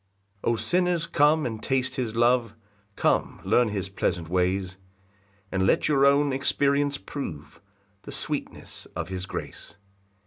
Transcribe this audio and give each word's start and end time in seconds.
5 0.43 0.51
[O 0.51 0.55
sinners, 0.55 1.05
come 1.05 1.45
and 1.45 1.61
taste 1.61 1.95
his 1.95 2.15
love, 2.15 2.55
Come, 2.95 3.39
learn 3.43 3.69
his 3.69 3.87
pleasant 3.87 4.29
ways, 4.29 4.77
And 5.51 5.67
let 5.67 5.87
your 5.87 6.07
own 6.07 6.33
experience 6.33 6.97
prove 6.97 7.61
The 8.01 8.11
sweetness 8.11 8.87
of 8.95 9.09
his 9.09 9.27
grace. 9.27 9.75